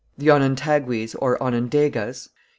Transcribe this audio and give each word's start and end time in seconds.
The 0.17 0.29
Onontagues 0.31 1.15
or 1.19 1.37
Onondagas. 1.43 2.29